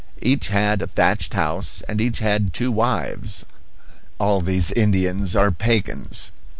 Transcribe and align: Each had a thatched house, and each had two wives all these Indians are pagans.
Each 0.23 0.47
had 0.47 0.81
a 0.81 0.87
thatched 0.87 1.35
house, 1.35 1.83
and 1.87 2.01
each 2.01 2.17
had 2.21 2.53
two 2.55 2.71
wives 2.71 3.45
all 4.17 4.41
these 4.41 4.71
Indians 4.71 5.35
are 5.35 5.51
pagans. 5.51 6.31